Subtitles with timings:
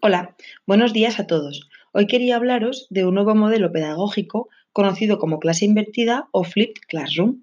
[0.00, 1.68] Hola, buenos días a todos.
[1.90, 7.42] Hoy quería hablaros de un nuevo modelo pedagógico conocido como clase invertida o flipped classroom.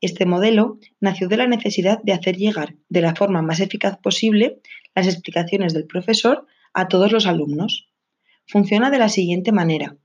[0.00, 4.58] Este modelo nació de la necesidad de hacer llegar de la forma más eficaz posible
[4.96, 7.88] las explicaciones del profesor a todos los alumnos.
[8.48, 9.96] Funciona de la siguiente manera.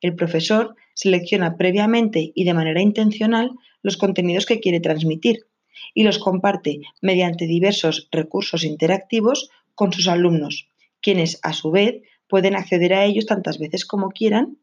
[0.00, 3.50] El profesor selecciona previamente y de manera intencional
[3.82, 5.48] los contenidos que quiere transmitir
[5.94, 10.68] y los comparte mediante diversos recursos interactivos con sus alumnos
[11.04, 14.56] quienes a su vez pueden acceder a ellos tantas veces como quieran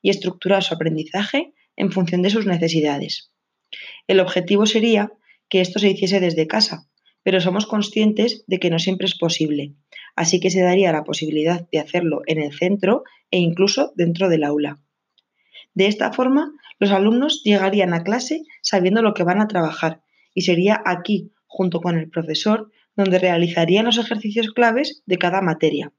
[0.00, 3.32] y estructurar su aprendizaje en función de sus necesidades.
[4.06, 5.12] El objetivo sería
[5.48, 6.88] que esto se hiciese desde casa,
[7.24, 9.74] pero somos conscientes de que no siempre es posible,
[10.14, 13.02] así que se daría la posibilidad de hacerlo en el centro
[13.32, 14.80] e incluso dentro del aula.
[15.74, 20.02] De esta forma, los alumnos llegarían a clase sabiendo lo que van a trabajar
[20.32, 25.92] y sería aquí, junto con el profesor, donde realizarían los ejercicios claves de cada materia.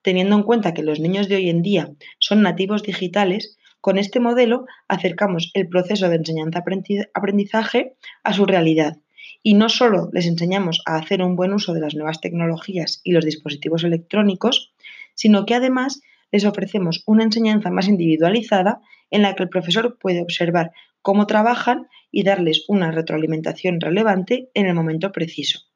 [0.00, 1.90] Teniendo en cuenta que los niños de hoy en día
[2.20, 8.98] son nativos digitales, con este modelo acercamos el proceso de enseñanza-aprendizaje a su realidad
[9.42, 13.10] y no solo les enseñamos a hacer un buen uso de las nuevas tecnologías y
[13.10, 14.72] los dispositivos electrónicos,
[15.14, 20.22] sino que además les ofrecemos una enseñanza más individualizada en la que el profesor puede
[20.22, 20.70] observar
[21.02, 25.73] cómo trabajan y darles una retroalimentación relevante en el momento preciso.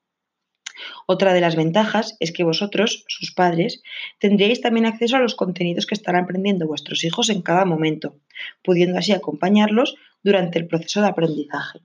[1.10, 3.82] Otra de las ventajas es que vosotros, sus padres,
[4.18, 8.20] tendríais también acceso a los contenidos que estarán aprendiendo vuestros hijos en cada momento,
[8.62, 11.78] pudiendo así acompañarlos durante el proceso de aprendizaje.